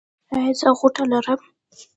ایا 0.35 0.51
زه 0.59 0.69
غوټه 0.79 1.03
لرم؟ 1.11 1.41